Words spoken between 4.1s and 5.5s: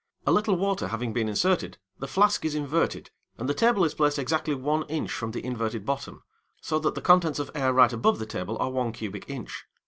exactly 1 inch from the